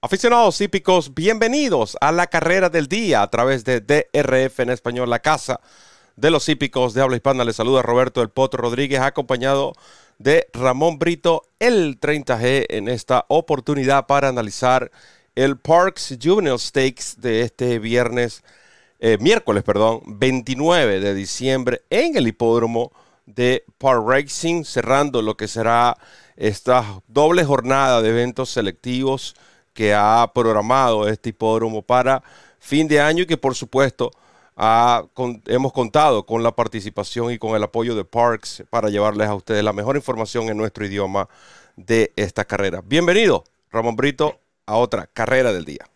[0.00, 5.18] Aficionados hípicos, bienvenidos a la carrera del día a través de DRF en español, la
[5.18, 5.58] casa
[6.14, 7.42] de los hípicos de habla hispana.
[7.42, 9.72] Les saluda Roberto El Potro Rodríguez, acompañado
[10.18, 14.92] de Ramón Brito, el 30G, en esta oportunidad para analizar
[15.34, 18.44] el Parks Juvenile Stakes de este viernes,
[19.00, 22.92] eh, miércoles, perdón, 29 de diciembre en el hipódromo
[23.26, 25.98] de Park Racing, cerrando lo que será
[26.36, 29.34] esta doble jornada de eventos selectivos
[29.78, 32.20] que ha programado este hipódromo para
[32.58, 34.10] fin de año y que por supuesto
[35.46, 39.62] hemos contado con la participación y con el apoyo de Parks para llevarles a ustedes
[39.62, 41.28] la mejor información en nuestro idioma
[41.76, 42.82] de esta carrera.
[42.84, 45.86] Bienvenido, Ramón Brito, a otra carrera del día.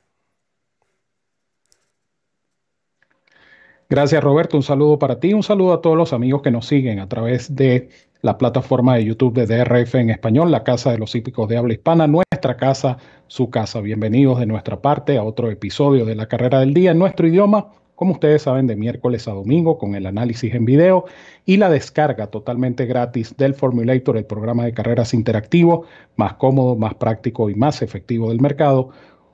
[3.90, 7.00] Gracias Roberto, un saludo para ti, un saludo a todos los amigos que nos siguen
[7.00, 7.88] a través de
[8.20, 11.74] la plataforma de YouTube de DRF en español, la Casa de los Hípicos de Habla
[11.74, 12.06] Hispana,
[12.42, 13.80] casa, su casa.
[13.80, 17.68] Bienvenidos de nuestra parte a otro episodio de la Carrera del Día en nuestro idioma,
[17.94, 21.04] como ustedes saben, de miércoles a domingo con el análisis en video
[21.46, 25.86] y la descarga totalmente gratis del Formulator, el programa de carreras interactivo,
[26.16, 28.90] más cómodo, más práctico y más efectivo del mercado,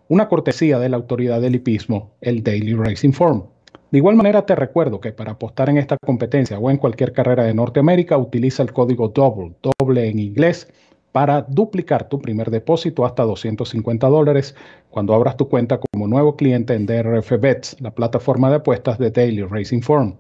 [0.09, 3.45] una cortesía de la autoridad del hipismo, el Daily Racing Form.
[3.91, 7.45] De igual manera te recuerdo que para apostar en esta competencia o en cualquier carrera
[7.45, 10.69] de Norteamérica utiliza el código DOUBLE, doble en inglés,
[11.13, 14.55] para duplicar tu primer depósito hasta 250 dólares
[14.91, 19.11] cuando abras tu cuenta como nuevo cliente en DRF Bets, la plataforma de apuestas de
[19.11, 20.17] Daily Racing Form.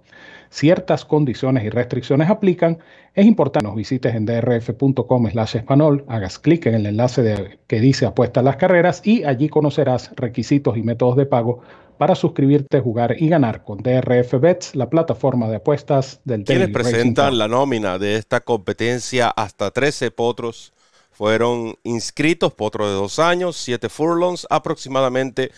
[0.50, 2.78] Ciertas condiciones y restricciones aplican.
[3.14, 7.80] Es importante que nos visites en drf.com slash español, hagas clic en el enlace que
[7.80, 11.60] dice apuesta a las carreras y allí conocerás requisitos y métodos de pago
[11.98, 17.36] para suscribirte, jugar y ganar con DRF Bets, la plataforma de apuestas del Quienes presentan
[17.36, 20.72] la nómina de esta competencia, hasta 13 potros
[21.18, 25.50] fueron inscritos, potros de dos años, 7 furlongs, aproximadamente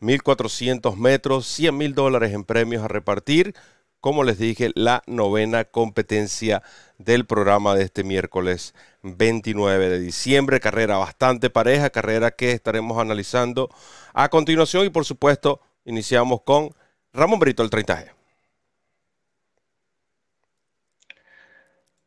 [0.00, 3.54] 1.400 metros, 100 mil dólares en premios a repartir.
[4.00, 6.64] Como les dije, la novena competencia
[6.98, 10.58] del programa de este miércoles 29 de diciembre.
[10.58, 13.68] Carrera bastante pareja, carrera que estaremos analizando
[14.12, 16.70] a continuación y por supuesto Iniciamos con
[17.12, 18.10] Ramón Brito, el 30G.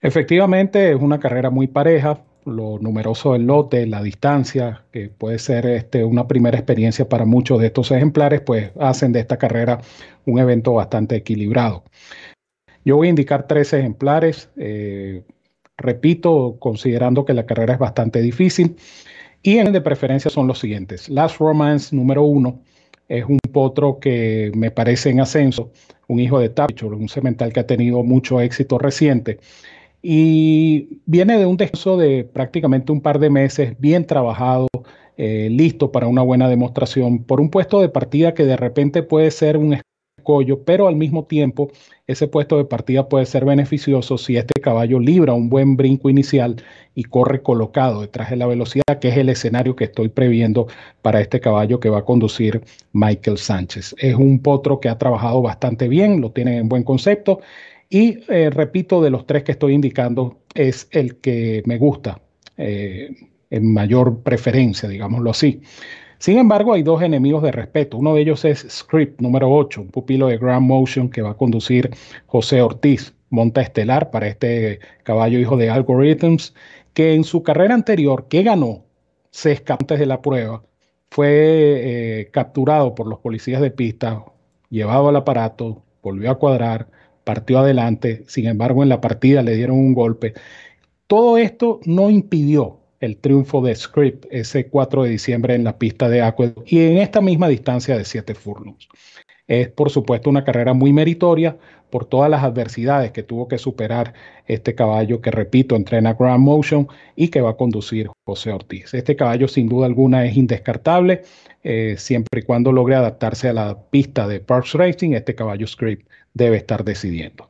[0.02, 2.22] Efectivamente, es una carrera muy pareja.
[2.46, 7.60] Lo numeroso del lote, la distancia, que puede ser este, una primera experiencia para muchos
[7.60, 9.82] de estos ejemplares, pues hacen de esta carrera
[10.26, 11.84] un evento bastante equilibrado.
[12.86, 14.50] Yo voy a indicar tres ejemplares.
[14.58, 15.24] Eh,
[15.76, 18.76] repito, considerando que la carrera es bastante difícil.
[19.42, 21.10] Y en de preferencia son los siguientes.
[21.10, 22.62] Last Romance número uno
[23.08, 25.72] es un potro que me parece en ascenso,
[26.08, 29.40] un hijo de Tapchor, un cemental que ha tenido mucho éxito reciente.
[30.08, 34.68] Y viene de un descanso de prácticamente un par de meses, bien trabajado,
[35.18, 39.32] eh, listo para una buena demostración, por un puesto de partida que de repente puede
[39.32, 39.80] ser un
[40.66, 41.72] pero al mismo tiempo
[42.08, 46.56] ese puesto de partida puede ser beneficioso si este caballo libra un buen brinco inicial
[46.96, 50.68] y corre colocado detrás de la velocidad, que es el escenario que estoy previendo
[51.02, 52.62] para este caballo que va a conducir
[52.94, 53.96] Michael Sánchez.
[53.98, 57.40] Es un potro que ha trabajado bastante bien, lo tiene en buen concepto
[57.90, 62.22] y eh, repito, de los tres que estoy indicando, es el que me gusta
[62.58, 63.10] eh,
[63.50, 65.62] en mayor preferencia, digámoslo así.
[66.18, 67.98] Sin embargo, hay dos enemigos de respeto.
[67.98, 71.38] Uno de ellos es Script número 8, un pupilo de Grand Motion que va a
[71.38, 71.92] conducir
[72.26, 76.56] José Ortiz, monta estelar para este caballo hijo de Algorithms,
[76.94, 78.86] que en su carrera anterior, que ganó,
[79.32, 80.64] se escapó antes de la prueba,
[81.12, 81.28] fue
[82.22, 84.24] eh, capturado por los policías de pista,
[84.70, 86.88] llevado al aparato, volvió a cuadrar,
[87.26, 90.34] partió adelante, sin embargo en la partida le dieron un golpe.
[91.08, 96.08] Todo esto no impidió el triunfo de Script ese 4 de diciembre en la pista
[96.08, 98.88] de Aqueduct y en esta misma distancia de 7 furlongs.
[99.48, 101.58] Es por supuesto una carrera muy meritoria
[101.90, 104.14] por todas las adversidades que tuvo que superar
[104.48, 108.94] este caballo que, repito, entrena Grand Motion y que va a conducir José Ortiz.
[108.94, 111.22] Este caballo sin duda alguna es indescartable,
[111.64, 116.10] eh, siempre y cuando logre adaptarse a la pista de Parks Racing, este caballo Script
[116.34, 117.50] debe estar decidiendo.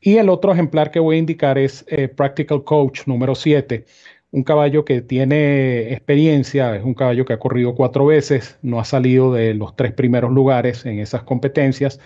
[0.00, 3.84] Y el otro ejemplar que voy a indicar es eh, Practical Coach número 7,
[4.32, 8.84] un caballo que tiene experiencia, es un caballo que ha corrido cuatro veces, no ha
[8.84, 12.00] salido de los tres primeros lugares en esas competencias.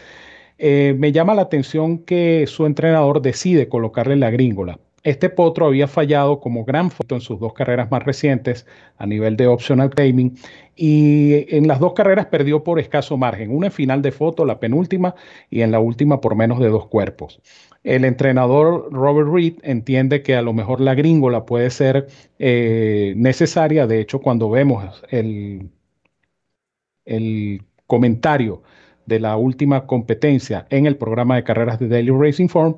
[0.58, 4.78] Eh, me llama la atención que su entrenador decide colocarle la gringola.
[5.06, 8.67] Este potro había fallado como gran foto en sus dos carreras más recientes
[8.99, 10.37] a nivel de optional claiming
[10.75, 14.58] y en las dos carreras perdió por escaso margen, una en final de foto, la
[14.58, 15.14] penúltima,
[15.49, 17.41] y en la última por menos de dos cuerpos.
[17.85, 22.09] El entrenador Robert Reed entiende que a lo mejor la gringola puede ser
[22.41, 23.87] eh, necesaria.
[23.87, 25.70] De hecho, cuando vemos el,
[27.05, 28.64] el comentario
[29.06, 32.75] de la última competencia en el programa de carreras de Daily Racing Form,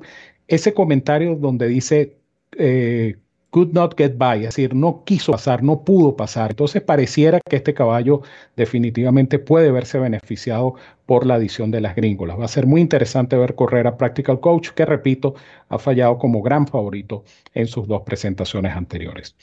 [0.47, 2.18] ese comentario donde dice
[2.59, 3.15] eh,
[3.49, 6.51] could not get by, es decir, no quiso pasar, no pudo pasar.
[6.51, 8.21] Entonces pareciera que este caballo
[8.55, 10.75] definitivamente puede verse beneficiado
[11.05, 12.39] por la adición de las gringolas.
[12.39, 15.35] Va a ser muy interesante ver correr a Practical Coach, que repito,
[15.69, 17.23] ha fallado como gran favorito
[17.53, 19.35] en sus dos presentaciones anteriores.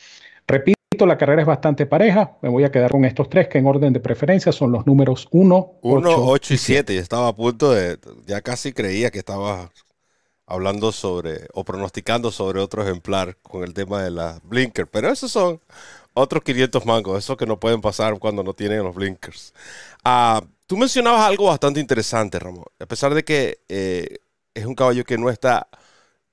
[0.46, 2.36] Repito, la carrera es bastante pareja.
[2.42, 5.26] Me voy a quedar con estos tres que en orden de preferencia son los números
[5.32, 6.96] 1, 8, y 7.
[6.96, 9.70] Estaba a punto de, ya casi creía que estaba
[10.46, 14.86] hablando sobre o pronosticando sobre otro ejemplar con el tema de la blinker.
[14.86, 15.60] Pero esos son
[16.14, 19.52] otros 500 mangos, esos que no pueden pasar cuando no tienen los blinkers.
[20.04, 22.64] Ah, tú mencionabas algo bastante interesante, Ramón.
[22.80, 24.18] A pesar de que eh,
[24.54, 25.68] es un caballo que no está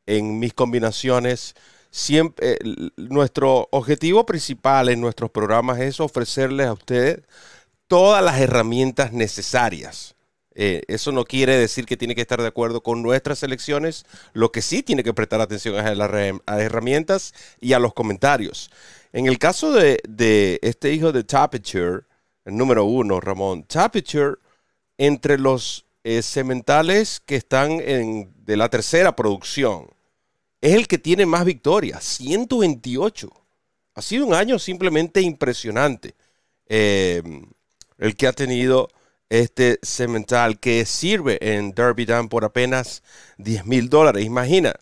[0.06, 1.56] en mis combinaciones,
[1.92, 2.58] siempre
[2.98, 7.22] nuestro objetivo principal en nuestros programas es ofrecerles a ustedes
[7.88, 10.16] todas las herramientas necesarias
[10.56, 14.06] eh, eso no quiere decir que tiene que estar de acuerdo con nuestras elecciones.
[14.34, 16.12] Lo que sí tiene que prestar atención es a las,
[16.62, 18.70] herramientas y a los comentarios.
[19.12, 22.02] En el caso de, este hijo de Tapiture,
[22.46, 24.36] el número uno, Ramón, Tapiture,
[24.98, 29.90] entre los eh, sementales que están en, de la tercera producción,
[30.62, 33.30] es el que tiene más victorias, 128.
[33.96, 36.16] Ha sido un año simplemente impresionante.
[36.68, 37.22] Eh,
[37.98, 38.90] el que ha tenido
[39.34, 43.02] este cemental que sirve en Derby Dam por apenas
[43.38, 44.24] 10 mil dólares.
[44.26, 44.76] Imagina,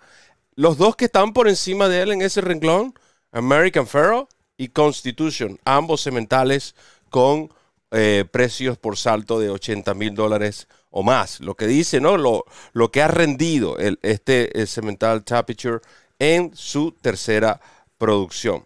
[0.56, 2.94] los dos que están por encima de él en ese renglón,
[3.32, 4.28] American Pharaoh
[4.58, 6.76] y Constitution, ambos cementales
[7.10, 7.50] con
[7.92, 11.40] eh, precios por salto de 80 mil dólares o más.
[11.40, 12.18] Lo que dice, ¿no?
[12.18, 12.44] Lo,
[12.74, 15.80] lo que ha rendido el, este cemental Tapiture
[16.20, 17.62] en su tercera
[17.98, 18.66] producción.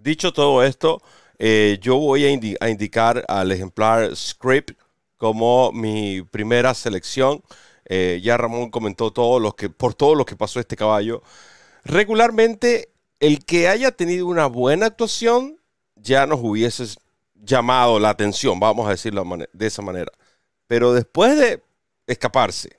[0.00, 1.02] Dicho todo esto,
[1.38, 4.72] eh, yo voy a, indicar al ejemplar Script
[5.16, 7.42] como mi primera selección.
[7.84, 11.22] Eh, ya Ramón comentó todo lo que, por todo lo que pasó este caballo.
[11.84, 12.90] Regularmente,
[13.20, 15.58] el que haya tenido una buena actuación
[15.96, 16.84] ya nos hubiese
[17.34, 20.12] llamado la atención, vamos a decirlo de esa manera.
[20.66, 21.62] Pero después de
[22.06, 22.78] escaparse,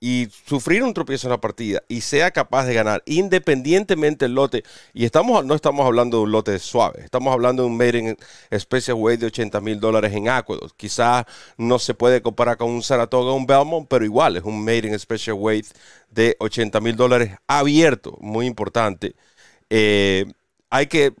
[0.00, 4.62] y sufrir un tropiezo en la partida y sea capaz de ganar independientemente del lote,
[4.92, 8.16] y estamos, no estamos hablando de un lote suave, estamos hablando de un Made
[8.58, 10.76] Special Weight de 80 mil dólares en Aqueduct.
[10.76, 11.24] Quizás
[11.56, 14.88] no se puede comparar con un Saratoga o un Belmont, pero igual es un Made
[14.88, 15.66] in Special Weight
[16.10, 19.16] de 80 mil dólares abierto, muy importante.
[19.70, 20.26] Eh,
[20.70, 21.14] hay que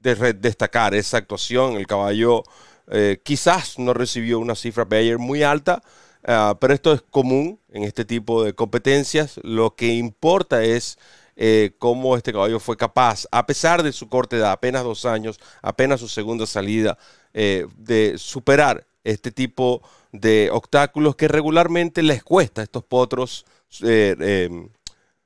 [0.00, 2.44] destacar esa actuación, el caballo
[2.90, 5.82] eh, quizás no recibió una cifra Bayer muy alta,
[6.24, 9.40] Ah, pero esto es común en este tipo de competencias.
[9.42, 10.98] Lo que importa es
[11.36, 15.38] eh, cómo este caballo fue capaz, a pesar de su corta edad, apenas dos años,
[15.62, 16.98] apenas su segunda salida,
[17.32, 19.80] eh, de superar este tipo
[20.10, 23.46] de obstáculos que regularmente les cuesta a estos potros
[23.82, 24.48] eh,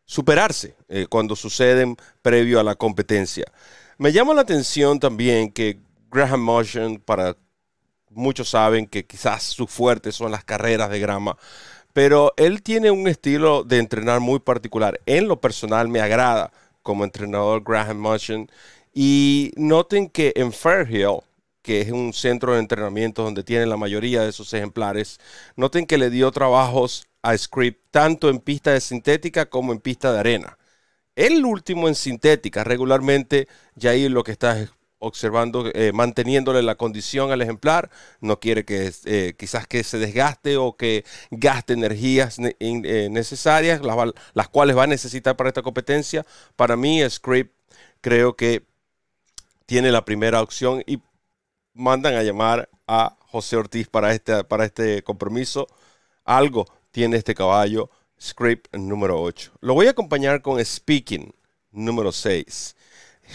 [0.04, 0.76] superarse
[1.08, 3.46] cuando suceden previo a la competencia.
[3.96, 5.80] Me llama la atención también que
[6.10, 7.36] Graham Motion, para
[8.14, 11.36] muchos saben que quizás su fuerte son las carreras de grama,
[11.92, 15.00] pero él tiene un estilo de entrenar muy particular.
[15.06, 18.50] En lo personal me agrada como entrenador Graham Motion.
[18.94, 21.20] Y noten que en Fairhill,
[21.62, 25.18] que es un centro de entrenamiento donde tienen la mayoría de sus ejemplares,
[25.56, 30.12] noten que le dio trabajos a Script tanto en pista de sintética como en pista
[30.12, 30.58] de arena.
[31.16, 33.48] El último en sintética, regularmente,
[33.84, 34.66] ahí lo que está
[35.02, 37.90] observando, eh, manteniéndole la condición al ejemplar,
[38.20, 44.48] no quiere que eh, quizás que se desgaste o que gaste energías eh, necesarias, las,
[44.48, 46.24] cuales va a necesitar para esta competencia.
[46.56, 47.52] Para mí, Script
[48.00, 48.64] creo que
[49.66, 51.00] tiene la primera opción y
[51.74, 55.66] mandan a llamar a José Ortiz para este, para este compromiso.
[56.24, 57.90] Algo tiene este caballo,
[58.20, 59.52] Script número 8.
[59.60, 61.34] Lo voy a acompañar con Speaking
[61.72, 62.76] número 6.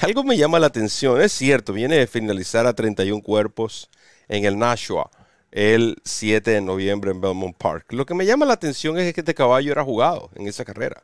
[0.02, 3.90] Algo me llama la atención, es cierto, viene de finalizar a 31 cuerpos
[4.28, 5.10] en el Nashua
[5.52, 7.94] el 7 de noviembre en Belmont Park.
[7.94, 11.04] Lo que me llama la atención es que este caballo era jugado en esa carrera.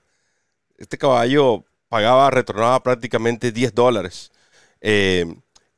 [0.77, 4.31] Este caballo pagaba, retornaba prácticamente 10 dólares
[4.81, 5.25] eh,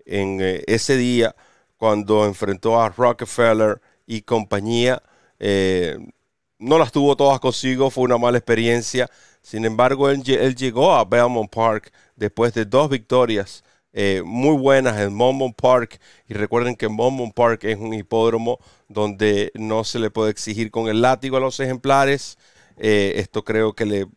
[0.05, 1.35] en eh, ese día
[1.77, 5.01] cuando enfrentó a Rockefeller y compañía.
[5.39, 5.97] Eh,
[6.59, 9.09] no las tuvo todas consigo, fue una mala experiencia.
[9.45, 15.15] Sin embargo, él, llegó a Belmont Park después de dos victorias eh, muy buenas en
[15.15, 15.99] Belmont Park.
[16.27, 18.57] Y recuerden que Belmont Park es un hipódromo
[18.89, 22.39] donde no se le puede exigir con el látigo a los ejemplares.
[22.77, 24.07] Eh, esto creo que le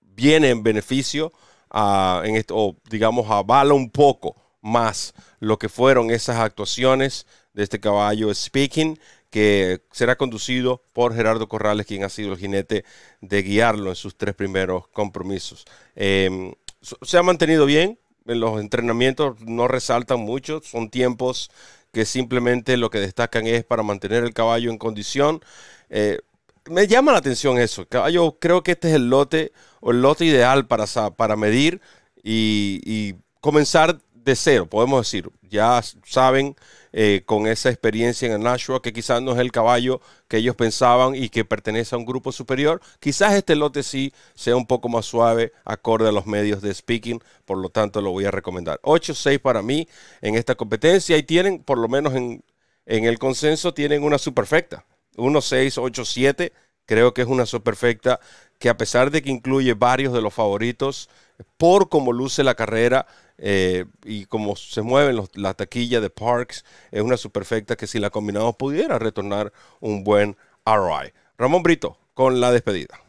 [0.00, 1.32] viene en beneficio,
[1.70, 7.24] a, en esto, o digamos, avala un poco más lo que fueron esas actuaciones
[7.54, 8.98] de este caballo Speaking,
[9.32, 12.84] que será conducido por Gerardo Corrales, quien ha sido el jinete
[13.22, 15.64] de guiarlo en sus tres primeros compromisos.
[15.96, 21.50] Em, se ha mantenido bien, en los entrenamientos no resaltan mucho, son tiempos
[21.92, 25.40] que simplemente lo que destacan es para mantener el caballo en condición.
[25.88, 26.18] Eh,
[26.68, 27.86] me llama la atención eso.
[27.88, 30.84] Caballo, creo que este es el lote o el lote ideal para,
[31.16, 31.80] para medir
[32.22, 35.30] y, y comenzar de cero, podemos decir.
[35.50, 36.56] Ya saben
[36.92, 40.56] eh, con esa experiencia en el Nashua que quizás no es el caballo que ellos
[40.56, 42.80] pensaban y que pertenece a un grupo superior.
[43.00, 47.22] Quizás este lote sí sea un poco más suave, acorde a los medios de speaking,
[47.44, 48.80] por lo tanto lo voy a recomendar.
[48.82, 49.88] 8-6 para mí
[50.20, 52.44] en esta competencia y tienen, por lo menos en,
[52.86, 54.84] en el consenso, tienen una superfecta.
[55.16, 56.52] 1-6, 8-7,
[56.86, 58.20] creo que es una superfecta
[58.58, 61.08] que a pesar de que incluye varios de los favoritos,
[61.56, 63.06] por cómo luce la carrera,
[63.38, 68.10] eh, y como se mueven la taquilla de Parks, es una superfecta que si la
[68.10, 71.12] combinamos pudiera retornar un buen ROI.
[71.38, 73.00] Ramón Brito, con la despedida.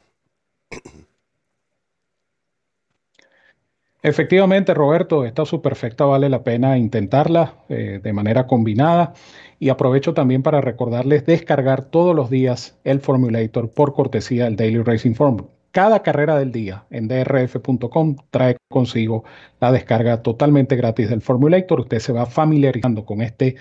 [4.02, 9.14] Efectivamente, Roberto, esta superfecta vale la pena intentarla eh, de manera combinada
[9.60, 14.84] y aprovecho también para recordarles descargar todos los días el Formulator por cortesía del Daily
[14.84, 19.24] Racing Form cada carrera del día en drf.com trae consigo
[19.60, 21.82] la descarga totalmente gratis del Formulator.
[21.82, 23.56] Usted se va familiarizando con este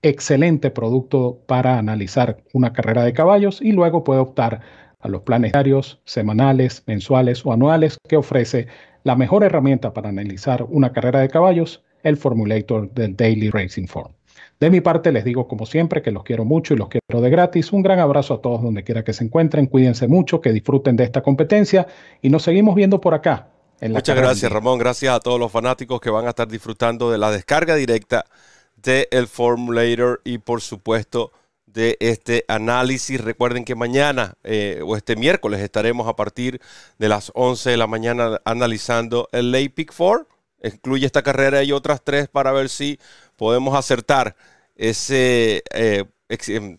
[0.00, 4.60] excelente producto para analizar una carrera de caballos y luego puede optar
[5.00, 8.68] a los planes diarios, semanales, mensuales o anuales que ofrece
[9.02, 14.15] la mejor herramienta para analizar una carrera de caballos, el Formulator del Daily Racing Form.
[14.58, 17.30] De mi parte les digo como siempre que los quiero mucho y los quiero de
[17.30, 17.72] gratis.
[17.72, 19.66] Un gran abrazo a todos donde quiera que se encuentren.
[19.66, 21.86] Cuídense mucho, que disfruten de esta competencia
[22.22, 23.48] y nos seguimos viendo por acá.
[23.82, 27.30] Muchas gracias Ramón, gracias a todos los fanáticos que van a estar disfrutando de la
[27.30, 28.24] descarga directa
[28.76, 31.32] del el Formulator y por supuesto
[31.66, 33.20] de este análisis.
[33.20, 36.60] Recuerden que mañana eh, o este miércoles estaremos a partir
[36.98, 40.26] de las 11 de la mañana analizando el Late Pick 4.
[40.62, 42.98] Incluye esta carrera y otras tres para ver si
[43.36, 44.36] podemos acertar
[44.76, 46.78] ese, eh, em,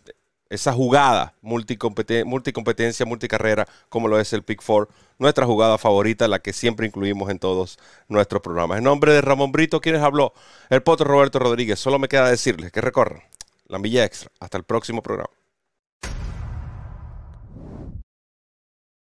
[0.50, 6.54] esa jugada multicompetencia, multicarrera, como lo es el Pick 4, nuestra jugada favorita, la que
[6.54, 8.78] siempre incluimos en todos nuestros programas.
[8.78, 10.34] En nombre de Ramón Brito, quienes habló,
[10.70, 13.22] el potro Roberto Rodríguez, solo me queda decirles que recorran
[13.68, 14.32] la milla extra.
[14.40, 15.37] Hasta el próximo programa.